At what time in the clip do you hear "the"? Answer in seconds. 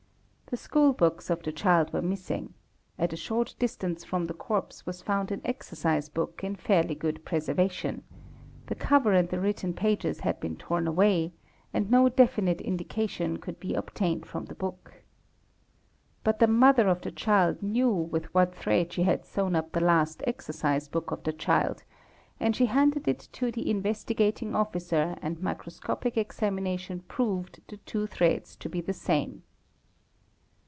0.51-0.57, 1.43-1.53, 4.27-4.33, 8.65-8.75, 9.29-9.39, 14.47-14.53, 16.39-16.47, 16.99-17.11, 19.71-19.79, 21.23-21.31, 23.53-23.71, 27.69-27.77, 28.81-28.91